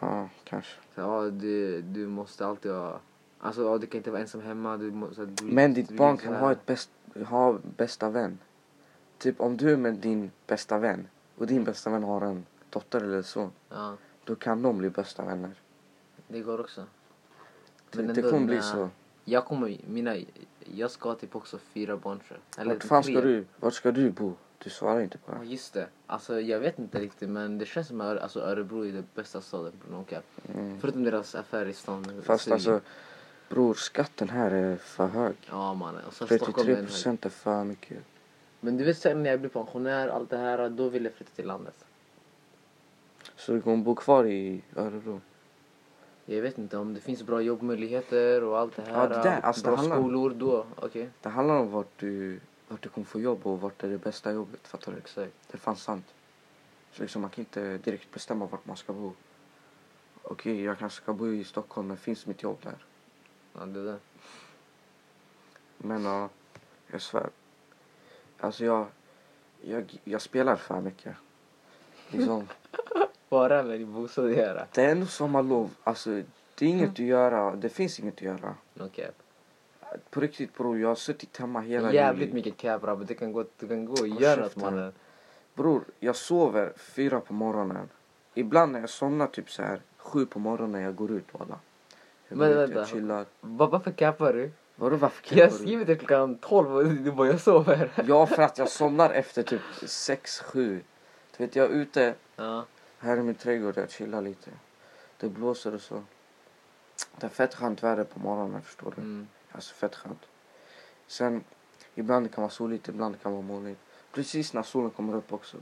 [0.00, 0.72] Ja, kanske.
[0.94, 3.00] Så ja du, du måste alltid ha,
[3.40, 4.76] alltså ja, du kan inte vara ensam hemma.
[4.76, 6.90] Du måste, du, Men ditt du barn kan så ha ett bäst,
[7.26, 8.38] ha bästa vän.
[9.18, 13.00] Typ om du är med din bästa vän och din bästa vän har en dotter
[13.00, 13.50] eller så.
[13.68, 15.50] Ja, Då kan de bli bästa vänner.
[16.28, 16.80] det går också.
[17.90, 18.88] Det, Men det ändå kommer bli så.
[19.24, 20.16] Jag kommer, mina,
[20.74, 22.62] jag ska typ också fyra barn tror jag.
[22.62, 23.20] Eller Vart fan ska tre.
[23.22, 24.34] du, vart ska du bo?
[24.58, 25.46] Du svarar inte på Ja det.
[25.46, 25.86] just det.
[26.06, 29.40] Alltså jag vet inte riktigt men det känns som att alltså, Örebro är den bästa
[29.40, 30.22] staden på Nonka.
[30.54, 30.80] Mm.
[30.80, 32.22] Förutom deras affär i stan.
[32.24, 32.54] Fast suger.
[32.54, 32.80] alltså,
[33.48, 35.36] bror skatten här är för hög.
[35.48, 36.04] Ja mannen.
[36.06, 36.86] Och så Stockholm är 33 en hög.
[36.86, 37.98] procent är för mycket.
[38.60, 41.32] Men du vet sen när jag blir pensionär, allt det här, då vill jag flytta
[41.36, 41.84] till landet.
[43.40, 45.20] Så du kommer bo kvar i Örebro?
[46.24, 49.02] Jag vet inte om det finns bra jobbmöjligheter och allt det här.
[49.02, 51.10] Ja, det där, alltså, bra det handlar- skolor, då okej.
[51.22, 54.32] Det handlar om vart du, vart du kommer få jobb och vart är det bästa
[54.32, 54.68] jobbet.
[54.68, 54.98] Fattar du?
[54.98, 55.32] Exakt.
[55.46, 56.14] Det är fan sant.
[56.92, 59.12] Så liksom man kan inte direkt bestämma vart man ska bo.
[60.22, 62.84] Okej, jag kanske ska bo i Stockholm men finns mitt jobb där?
[63.52, 63.98] Ja, det där.
[65.78, 66.28] Men ja,
[66.86, 67.30] jag svär.
[68.38, 68.86] Alltså jag,
[69.60, 71.16] jag, jag spelar för mycket.
[72.08, 72.48] Liksom,
[73.30, 74.66] Det med din bostad att göra?
[74.74, 75.70] det är ändå sommarlov.
[75.84, 76.10] Alltså
[76.54, 77.56] det är inget att göra.
[77.56, 78.54] Det finns inget att göra.
[78.80, 79.10] Okej.
[80.10, 82.34] På riktigt bror, jag har suttit hemma hela Jävligt juli.
[82.34, 83.04] mycket cap rabbe.
[83.04, 84.92] Du kan gå, du kan gå och göra något mannen.
[85.54, 87.88] Bror, jag sover fyra på morgonen.
[88.34, 91.58] Ibland när jag somnar typ så här sju på morgonen jag går ut walla.
[92.28, 92.74] Jag Men vänta.
[92.78, 93.26] jag chillar.
[93.40, 94.50] Varför cappar du?
[94.76, 95.64] Vadå varför Jag kickar du?
[95.64, 97.90] skrivit det klockan 12 och du bara jag sover.
[98.06, 100.80] Ja för att jag somnar efter typ sex sju.
[101.36, 102.64] Du vet jag är ute Ja.
[103.00, 104.50] Här i min trädgård jag chillar lite.
[105.16, 106.02] Det blåser och så.
[107.16, 109.02] Det är fett skönt väder på morgonen förstår du.
[109.02, 109.28] Mm.
[109.52, 110.28] Alltså fett skönt.
[111.06, 111.44] Sen
[111.94, 113.80] ibland kan vara soligt, ibland kan vara molnigt.
[114.12, 115.56] Precis när solen kommer upp också.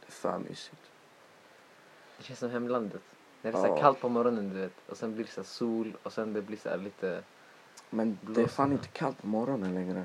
[0.00, 0.82] Det är för mysigt.
[2.18, 3.02] Det känns som hemlandet.
[3.42, 3.80] När det är så Ja.
[3.80, 4.72] kallt på morgonen du vet.
[4.88, 7.22] Och sen blir det så sol och sen det blir så lite...
[7.90, 10.04] Men det är fan inte kallt på morgonen längre.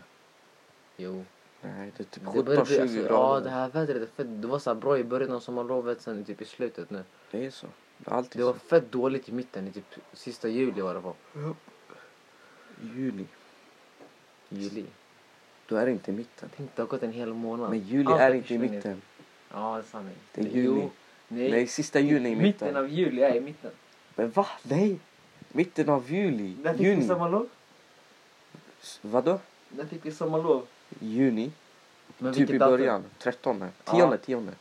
[0.97, 1.25] Jo.
[1.61, 3.09] Nej, det är typ Det börjar 17-20 bli, alltså, grader.
[3.15, 4.41] ja det här vädret är fett.
[4.41, 7.03] Det var så bra i början av sommarlovet sen typ i slutet nu.
[7.31, 7.67] Det är så.
[7.97, 8.59] Det är alltid Det var så.
[8.59, 11.15] fett dåligt i mitten i typ sista juli var det på.
[12.81, 13.25] Juli.
[14.49, 14.85] Juli.
[15.67, 16.49] Då är inte i mitten.
[16.57, 17.69] Tänk det har gått en hel månad.
[17.69, 19.01] Men juli Allt är inte i mitten.
[19.53, 20.15] Ja det är sanning.
[20.33, 20.89] Det är Jo, juli.
[21.27, 21.51] Nej.
[21.51, 22.43] Nej, sista juni i mitten.
[22.67, 23.71] Mitten av juli är i mitten.
[24.15, 24.47] Men va?
[24.63, 24.99] Nej!
[25.51, 26.55] Mitten av juli.
[26.63, 27.07] När fick vi Juni.
[27.07, 27.49] sommarlov?
[28.81, 29.39] S- Vadå?
[29.69, 30.65] När fick vi sommarlov?
[30.99, 31.51] Juni.
[32.17, 32.77] Men typ i vilket datum?
[32.79, 33.03] början.
[33.19, 33.63] 13.
[33.85, 33.91] Ja.
[33.91, 34.17] 10.
[34.17, 34.51] 10.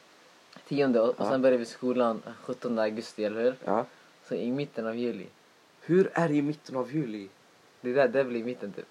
[0.69, 1.31] Tionde och, och Ja.
[1.31, 3.55] sen började vi skolan 17 augusti, eller hur?
[3.65, 3.85] Ja.
[4.29, 5.27] Så i mitten av juli.
[5.81, 7.29] Hur är det i mitten av juli?
[7.81, 8.87] Det där, det blir mitten typ.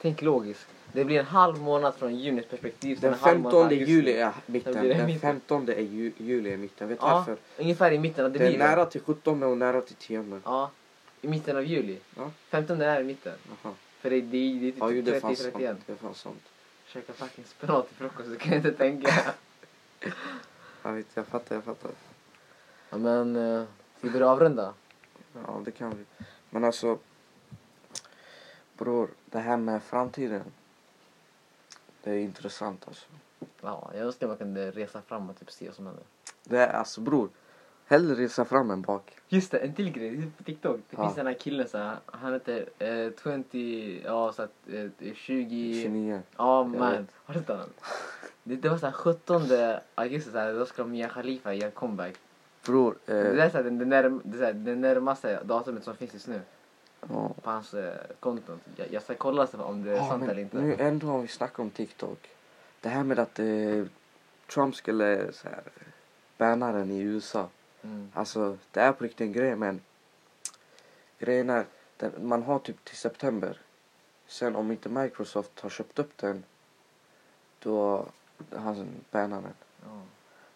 [0.00, 0.66] Tänk logiskt.
[0.92, 3.00] Det blir en halv månad från junis perspektiv.
[3.00, 3.92] Den en halv månad 15 augusti.
[3.92, 4.72] juli är mitten.
[4.74, 5.20] Den mitten.
[5.20, 6.88] 15 är ju, juli är mitten.
[6.88, 7.36] Vet du Ja, varför?
[7.58, 8.24] ungefär i mitten.
[8.24, 10.40] av Det Det är nära till 17 och nära till 10.
[10.44, 10.70] Ja,
[11.20, 11.98] i mitten av juli.
[12.16, 12.30] Ja.
[12.48, 13.32] 15 är i mitten.
[13.62, 13.74] Jaha.
[14.02, 15.66] För det, det, det är Ja, jo, typ det är fan 30-31.
[15.66, 15.80] sant.
[15.86, 16.42] Det är fan sant.
[16.86, 19.34] Käka fucking spenat till frukost, du kan inte tänka.
[20.82, 21.90] Jag vet, jag fattar, jag fattar.
[22.90, 23.64] ja, men, uh,
[23.98, 24.74] ska vi börja avrunda?
[25.34, 26.24] Ja, det kan vi.
[26.50, 26.98] Men alltså,
[28.78, 30.42] bror, det här med framtiden.
[32.02, 33.06] Det är intressant alltså.
[33.60, 36.04] Ja, jag önskar man kunde resa fram och typ se vad som händer.
[36.44, 37.28] Det är alltså bror,
[37.86, 39.16] hellre resa fram än bak.
[39.28, 40.80] Just det, en till grej på TikTok.
[40.90, 41.02] Det Ja.
[41.04, 45.82] finns den här killen så här, han heter eh, 20, ja så att, eh, 20,
[45.82, 46.22] 29.
[46.36, 47.06] ja Jag man, vet.
[47.24, 47.68] har du sett den?
[48.42, 49.42] Det, det var så här 17
[49.94, 52.14] augusti så här, då ska Mia Khalifa göra comeback.
[52.66, 54.80] Bror, Det där eh, är så här, den, den, närm, det, är så här, den
[54.80, 56.40] närmaste datumet som finns just nu
[57.00, 57.30] ja.
[57.42, 58.60] på hans eh, konton.
[58.76, 60.60] Jag, jag ska kolla så om det är Ja, sant men eller inte.
[60.60, 62.28] Nu ändå har vi snackat om TikTok.
[62.80, 63.84] Det här med att eh,
[64.54, 65.62] Trump skulle så här,
[66.38, 67.48] banna den i USA.
[67.82, 68.10] Mm.
[68.14, 69.80] Alltså det är på riktigt en grej men
[71.18, 71.66] grejen är
[71.96, 73.60] den, man har typ till september.
[74.26, 76.44] Sen om inte Microsoft har köpt upp den
[77.58, 78.06] då
[78.56, 79.54] han bannar den.
[79.84, 80.02] Ja.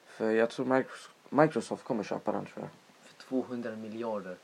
[0.06, 2.70] För jag tror Microsoft, Microsoft kommer köpa den tror jag.
[3.02, 4.36] För 200 miljarder.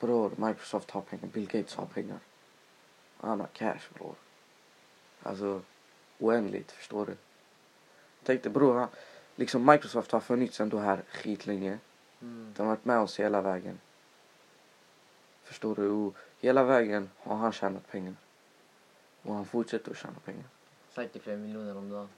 [0.00, 2.18] Bror, Microsoft har pengar, Bill Gates har pengar.
[3.16, 4.14] Han har cash bror.
[5.22, 5.60] Alltså
[6.18, 7.16] oändligt, förstår du?
[8.22, 8.88] Tänk dig bror, han,
[9.36, 11.78] liksom Microsoft har funnits ändå här skitlänge.
[12.26, 12.52] Mm.
[12.56, 13.80] De har varit med oss hela vägen.
[15.42, 15.88] Förstår du?
[15.88, 18.14] Och hela vägen har han tjänat pengar.
[19.22, 20.44] Och han fortsätter att tjäna pengar.
[20.90, 22.08] Säkert flera miljoner om dagen.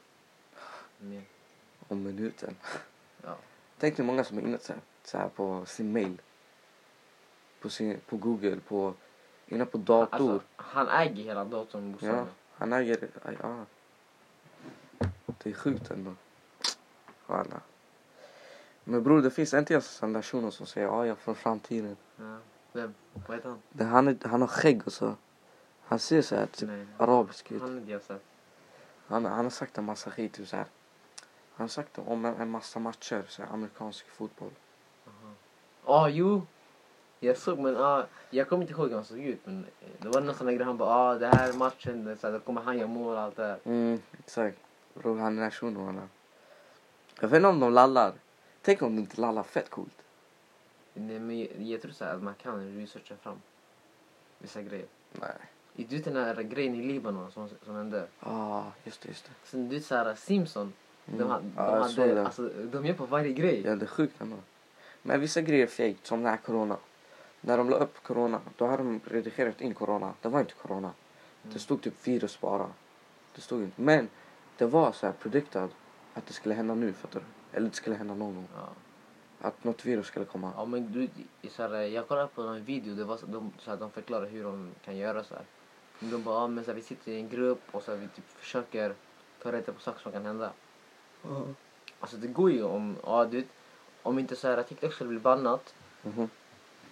[0.99, 1.23] Mer.
[1.89, 2.57] om minuten.
[3.23, 3.37] Ja.
[3.79, 6.21] Tänk dig många som är inne så här, så här på sin mail.
[7.61, 8.95] På, sin, på google, på,
[9.47, 10.33] inne på dator.
[10.33, 13.09] Alltså, han äger hela datorn ja, han äger,
[13.43, 13.65] ja.
[15.43, 16.15] Det är sjukt ändå.
[17.27, 17.61] Alla.
[18.91, 21.35] Men bror det finns inte ens sån där shunon som säger ja jag är från
[21.35, 21.97] framtiden.
[22.17, 22.39] Ja.
[22.73, 22.95] Vem?
[23.27, 23.59] Vad heter han?
[23.71, 25.15] Det, han, är, han har skägg och så.
[25.83, 26.87] Han ser så här typ Nej.
[26.99, 27.63] arabisk ut.
[27.63, 28.23] Han är inte jag sett.
[29.07, 30.67] Han, han har sagt en massa skit typ så här.
[31.55, 34.51] Han har sagt om en, en massa matcher, så här, amerikansk fotboll.
[35.05, 35.13] Ja,
[35.85, 36.43] ah, jo.
[37.21, 39.67] Jag såg men ah, jag kommer inte ihåg hur han såg ut men
[39.99, 42.35] det var någon sån där grej han bara ah, det här är matchen, så här,
[42.35, 43.59] då kommer han göra mål och allt det där.
[43.65, 44.59] Mm, exakt.
[44.95, 46.01] Bror han är shunon.
[47.21, 48.13] Jag vet inte om de lallar.
[48.63, 50.03] Tänk om de inte lallar fett coolt.
[50.95, 53.41] Nej, men jag, jag tror så här att man kan researcha fram
[54.39, 54.87] vissa grejer.
[55.13, 55.33] Nej.
[55.77, 58.07] Du vet den här grejen i Libanon som, som hände?
[58.21, 59.31] Ah, just det, just det.
[59.45, 60.73] Sen du vet såhär Simpson,
[61.13, 61.19] Mm.
[61.21, 62.25] de, de, Ja, såg hade, det.
[62.27, 63.63] alltså, de gör på varje grej.
[63.67, 64.37] Ja, det är sjukt ändå.
[65.03, 66.77] Men vissa grejer är fake, som den här corona.
[67.41, 70.15] När de la upp corona, då hade de redigerat in corona.
[70.23, 70.89] Det var inte corona.
[71.43, 71.53] Mm.
[71.55, 72.71] Det stod typ virus bara.
[73.35, 73.83] Det stod inte.
[73.83, 74.09] Men
[74.57, 75.69] det var så här predicted
[76.15, 77.27] att det skulle hända nu, fattar du?
[77.53, 78.49] Eller det skulle hända någon gång.
[78.57, 78.69] Ja.
[79.49, 80.53] Att något virus skulle komma.
[80.57, 81.09] Ja men du,
[81.51, 84.29] så här, jag kollade på en video, det var så, de, så här, de förklarade
[84.29, 85.45] hur de kan göra så här.
[86.01, 88.09] De bara, ja, men så här, vi sitter i en grupp och så här, vi
[88.09, 88.95] typ försöker
[89.43, 90.51] ta reda på saker som kan hända.
[92.01, 93.47] Alltså det går ju om, ja du vet,
[94.03, 96.29] om inte så här TikTok skulle bli bannat Mhm.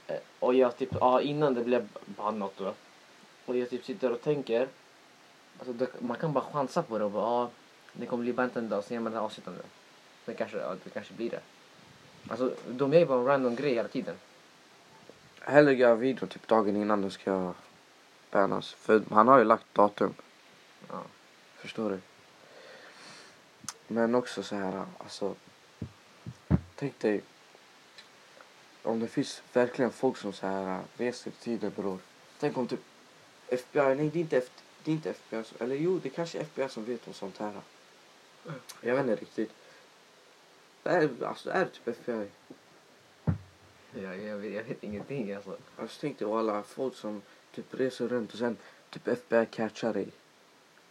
[0.06, 2.74] eh, och jag typ, ja innan det blev bannat då
[3.46, 4.68] och jag typ sitter och tänker,
[5.58, 7.50] alltså det, man kan bara chansa på det och bara, ja
[7.92, 9.60] det kommer bli bannat en dag, sen gör man det här avslutande.
[10.26, 11.40] Det kanske, ja, det kanske blir det.
[12.28, 14.16] Alltså de gör ju bara en random grej hela tiden.
[15.40, 17.54] Hellre göra video typ dagen innan det ska
[18.30, 18.72] bannas.
[18.72, 20.14] För han har ju lagt datum.
[20.88, 21.02] Ja.
[21.56, 22.00] Förstår du?
[23.88, 25.34] Men också så här, alltså.
[26.74, 27.22] Tänk dig.
[28.82, 31.98] Om det finns verkligen folk som så här reser i tiden bror.
[32.38, 32.80] Tänk om typ
[33.48, 34.50] FBI, nej det är inte, F,
[34.84, 37.52] det är inte FBI, eller jo det kanske är FBI som vet om sånt här.
[38.80, 39.52] Jag vet inte riktigt.
[40.87, 42.27] Är, alltså är typ FBI?
[43.94, 45.57] Ja, jag, vet, jag vet ingenting alltså.
[45.81, 47.22] Alltså tänk dig alla folk som
[47.55, 48.57] typ reser runt och sen
[48.90, 50.09] typ FBI catchar dig.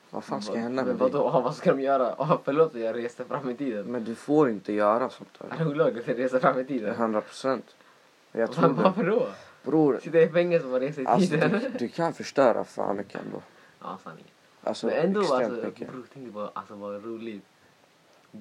[0.10, 1.12] Vad fan ska hända med dig?
[1.12, 2.16] vadå, vad ska de göra?
[2.18, 3.86] Ah, förlåt jag reste fram i tiden.
[3.86, 5.66] Men du får inte göra sånt Är där.
[5.66, 6.94] det olagligt att resa fram i tiden?
[6.96, 7.76] 100 procent.
[8.32, 8.84] Jag tror Men det.
[8.84, 9.28] varför då?
[9.64, 11.52] Bror, Sitta i fängelse och resa i alltså tiden?
[11.52, 13.42] du, du kan förstöra fan mycket ändå.
[13.82, 14.30] Ja, sanningen.
[14.64, 15.92] Alltså Men ändå, alltså, mycket.
[15.92, 17.44] bror, tänk dig bara, alltså vad roligt.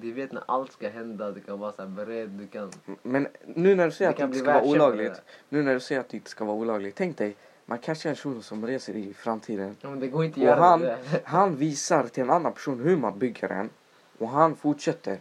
[0.01, 2.71] Du vet när allt ska hända, du kan vara så här beredd, du kan...
[3.03, 5.21] Men nu när du säger Det att det inte ska vara olagligt.
[5.49, 6.95] Nu när du säger att det inte ska vara olagligt.
[6.95, 9.75] Tänk dig, man kanske är en shuno som reser i framtiden.
[9.81, 10.97] Ja, men det går inte Och göra han, det.
[11.23, 13.69] han visar till en annan person hur man bygger en.
[14.17, 15.17] Och han fortsätter.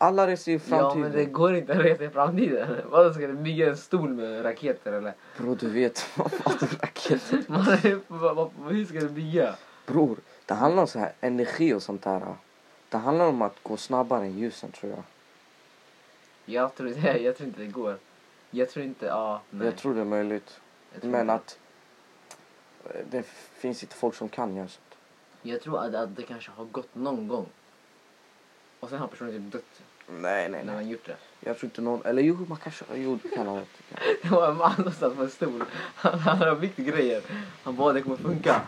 [0.00, 1.00] Alla reser i Ja, framtiden.
[1.00, 2.68] men det går inte att resa i framtiden.
[2.90, 5.14] Vadå, ska du bygga en stol med raketer eller?
[5.38, 7.44] Bror du vet vad fan raketer.
[7.46, 7.64] Man,
[8.74, 9.54] hur ska du bygga?
[9.86, 12.22] Bror, det handlar om så här energi och sånt där.
[12.88, 15.02] Det handlar om att gå snabbare än ljusen tror jag.
[16.44, 17.98] Jag tror, inte, jag tror inte det går.
[18.50, 19.66] Jag tror inte, ja, nej.
[19.66, 20.60] Jag tror det är möjligt.
[21.02, 21.32] Men inte.
[21.32, 21.58] att
[22.84, 23.22] eh, det
[23.52, 24.94] finns inte folk som kan göra sånt.
[25.42, 27.46] Jag tror att, att det kanske har gått någon gång.
[28.80, 31.16] Och sen har personen typ dött Nej, nej, när man gjort det.
[31.40, 33.62] Jag tror inte någon, eller jo man kanske, jo du kan ha.
[34.22, 35.64] Det var en man som satt på en stol.
[35.94, 37.22] Han, han har byggt grejer.
[37.62, 38.60] Han bara det kommer funka.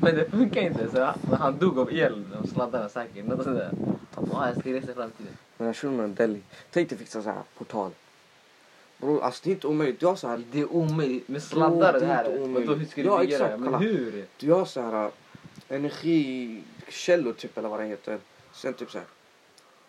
[0.00, 2.24] Men det funkar inte så han, dog av el.
[2.42, 3.24] De sladdarna säkert.
[3.24, 3.70] Något sånt där.
[4.14, 5.36] Han bara, "Ah, jag ska resa i framtiden.
[5.56, 7.90] Men jag shunon Delhi, tänk dig fixa så här portal.
[8.98, 10.02] Bror alltså det är inte omöjligt.
[10.02, 11.28] Har så här, Det är omöjligt.
[11.28, 12.24] Med sladdar det det är här.
[12.30, 12.68] inte omöjligt.
[12.68, 13.56] Vadå hur ska du Ja, bygga exakt, det?
[13.58, 13.78] Men kolla.
[13.78, 14.26] hur?
[14.36, 15.10] du har så här äh,
[15.76, 18.18] energikällor typ eller vad det heter.
[18.52, 19.06] Sen typ så här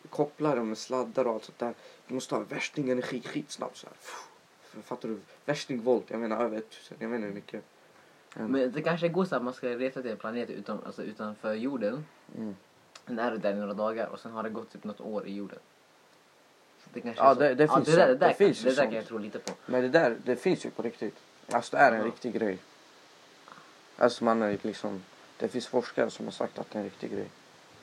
[0.10, 1.74] kopplar dem med sladdar och allt sånt där.
[2.08, 3.96] Du måste ha värsting energi skitsnabbt så här.
[4.84, 5.18] Fattar du?
[5.46, 7.64] Värsting volt, jag menar över 1000, jag inte hur mycket.
[8.40, 8.52] Mm.
[8.52, 11.54] Men det kanske går så att man ska resa till en planet utan, alltså utanför
[11.54, 12.06] jorden.
[12.38, 12.56] Mm.
[13.08, 15.28] Sen är du där i några dagar och sen har det gått typ något år
[15.28, 15.60] i jorden.
[16.84, 18.70] Så det kanske Ja, det- det finns det där, det där, Det kan, finns ju
[18.70, 18.96] det där kan sånt.
[18.96, 19.52] jag tro lite på.
[19.66, 21.16] Men det där, det finns ju på riktigt.
[21.52, 22.06] Alltså det är en Ja.
[22.06, 22.58] riktig grej.
[23.98, 25.04] Alltså man är liksom,
[25.40, 27.28] det finns forskare som har sagt att det är en riktig grej.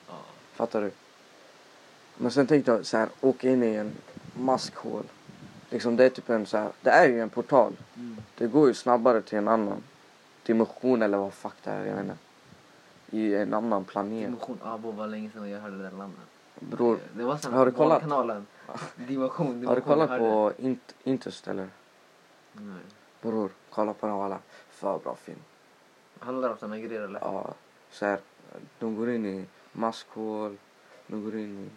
[0.07, 0.13] Ja.
[0.53, 0.91] Fattar du?
[2.17, 3.91] Men sen tänkte jag så här, åka in i en
[4.33, 5.03] maskhål.
[5.69, 7.73] Liksom det är typ en så här, det är ju en portal.
[7.95, 8.17] Mm.
[8.37, 9.83] Det går ju snabbare till en annan
[10.45, 12.17] dimension eller vad fuck det är, jag vet inte.
[13.11, 14.21] I en annan planet.
[14.25, 16.19] Dimension Abo var länge sedan jag hörde det där namnet.
[16.59, 18.01] Bror, Det var sen Har du kollat?
[18.01, 18.47] kanalen.
[18.95, 19.67] Dimension, dimension.
[19.67, 21.69] har du kollat jag på Int- Interstellar?
[22.53, 22.81] Nej.
[23.21, 24.39] Bror, kolla på den alla.
[24.69, 25.39] För bra film.
[26.19, 27.19] Handlar det om såna grejer eller?
[27.19, 27.53] Ja,
[27.91, 28.19] så här,
[28.79, 30.57] de går in i maskhål,
[31.07, 31.69] de går in i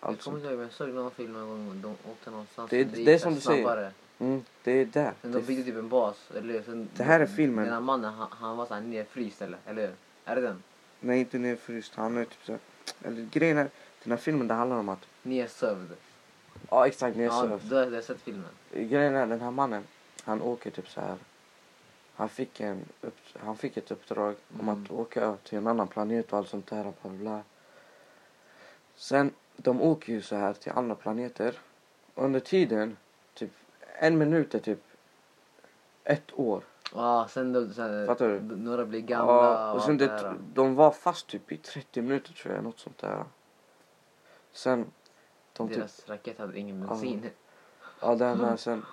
[0.00, 0.36] Jag allt kommer sånt.
[0.36, 2.70] inte ihåg men jag såg någon film en gång de åkte någonstans.
[2.70, 3.92] Det och det är som du säger.
[4.24, 5.12] Mm, det är där.
[5.22, 6.30] Sen Det, de byggde typ en bas.
[6.36, 7.64] Eller, sen, Det här är filmen.
[7.64, 9.58] Den här mannen han, han var såhär nedfryst eller?
[9.66, 9.94] Eller hur?
[10.24, 10.62] Är det den?
[11.00, 11.94] nej, inte nedfryst.
[11.94, 12.60] Han är typ så här,
[13.02, 13.68] Eller grejen är,
[14.02, 15.06] den här filmen det handlar om att...
[15.22, 15.92] Nedsövd.
[16.70, 17.16] Ja, exakt.
[17.16, 17.70] Ja, Nedsövd.
[17.70, 18.50] då har jag sett filmen.
[18.72, 19.82] Grejen är den här mannen,
[20.24, 21.16] han åker typ så här.
[22.16, 24.84] Han fick, en upp, han fick ett uppdrag om Mm.
[24.84, 26.82] att åka till en annan planet och allt sånt där.
[26.82, 27.42] Bla, bla, bla.
[28.96, 31.58] Sen, de åker ju så här till andra planeter.
[32.14, 32.96] Under tiden,
[33.94, 34.82] en minut är typ
[36.04, 36.64] ett år.
[36.94, 38.40] Ja, sen då, sen, Fattar du?
[38.40, 42.54] några blir gamla Ja, och sen det, de var fast typ i 30 minuter tror
[42.54, 43.24] jag, något sånt där.
[44.52, 44.86] Sen,
[45.52, 47.30] de typ, Deras raket hade ingen bensin.
[48.00, 48.84] ja den här sen,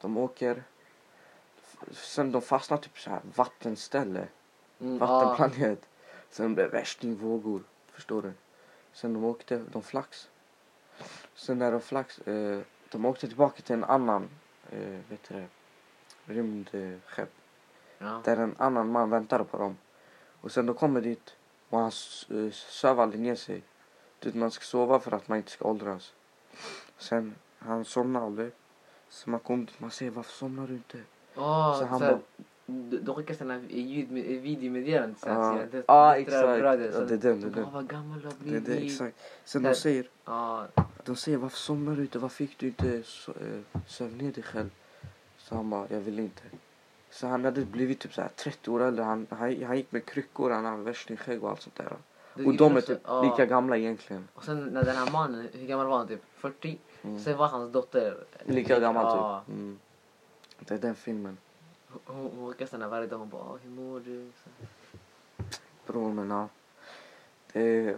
[0.00, 0.62] de åker.
[1.92, 4.28] Sen de fastnar typ så här vattenställe.
[4.80, 5.88] Mm, vattenplanet.
[6.30, 7.62] Sen blev det värstingvågor.
[7.92, 8.32] Förstår du?
[8.92, 10.28] Sen de åkte, de flax.
[11.34, 14.28] Sen när de flax, eh, de åkte tillbaka till en annan,
[14.70, 15.44] eh, vet du
[16.26, 17.30] rymdskepp.
[17.98, 18.20] ja.
[18.24, 19.76] Där en annan man väntade på dem.
[20.40, 21.36] Och sen de kommer dit
[21.68, 21.86] och han
[22.30, 23.62] eh, söv aldrig ner sig.
[24.18, 26.12] Du man ska sova för att man inte ska åldras.
[26.98, 28.50] Sen, han somnade aldrig.
[29.08, 30.98] Så man kom dit, man säger varför somnar du inte?
[31.36, 32.18] Åh, Så han bara-
[32.66, 34.08] d- Då skickas den här ljud,
[34.42, 35.18] videomeddelandet.
[35.20, 36.16] så här, Ja.
[36.16, 36.34] exakt.
[36.64, 37.72] Ja, det är den, det är de bara, den.
[37.72, 38.66] Vad gammal du har Det, blivit.
[38.66, 39.16] det, exakt.
[39.44, 40.08] Sen de säger,
[41.08, 42.18] De säger varför somnar du inte?
[42.18, 44.70] Varför fick du inte so äh, söv ner dig själv?
[45.38, 46.42] Så han bara, jag vill inte.
[47.10, 49.04] Så han hade blivit typ så här 30 år äldre.
[49.04, 51.96] Han, han, han gick med kryckor, han hade värsting och allt sånt där.
[52.46, 53.22] Och de är typ ja.
[53.22, 54.28] lika gamla egentligen.
[54.34, 56.08] Och sen när den här mannen, hur gammal var han?
[56.08, 56.78] Typ 40?
[57.02, 57.20] Mm.
[57.20, 59.42] Sen var hans dotter Lika gammal ja.
[59.46, 59.54] typ.
[59.54, 59.78] Mm.
[60.58, 61.38] Det är den filmen.
[62.04, 63.18] Hon, hon den här varje dag.
[63.18, 64.30] Hon bara, "Åh, hur mår du?
[65.86, 66.48] Bror men ja.
[67.52, 67.96] Det är,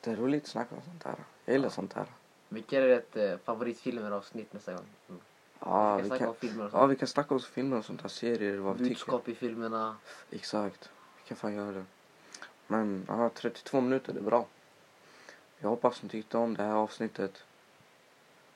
[0.00, 1.16] det är roligt att snacka om sånt här.
[1.46, 2.06] Jag gillar sånt här.
[2.48, 4.86] Vilka är ditt eh, favoritfilmer avsnitt nästa gång?
[5.08, 5.20] Mm.
[5.60, 6.92] Ja, vi vi snacka kan, om filmer och ja, sånt.
[6.92, 8.08] vi kan snacka om filmer och sånt här.
[8.08, 8.94] Serier, vad vi tycker.
[8.94, 9.96] Budskap i filmerna.
[10.30, 10.90] Exakt.
[11.16, 11.84] Vi kan fan göra det.
[12.66, 14.46] Men ja, 32 minuter, det är bra.
[15.58, 17.44] Jag hoppas ni tyckte om det här avsnittet.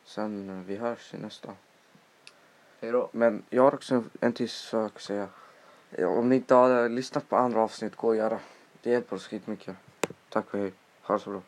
[0.05, 1.55] Sen eh, vi hörs i nästa.
[2.81, 3.09] Hej då.
[3.13, 5.29] Men jag har också en, en till sak att säga.
[5.91, 8.41] Ja, Om ni inte har lyssnat på andra avsnitt, gå och göra.
[8.83, 9.77] Det hjälper oss skitmycket.
[10.29, 10.73] Tack och hej.
[11.03, 11.43] Ha det så bra.